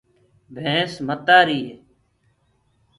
[0.55, 1.73] ڀينٚس متآريٚ هي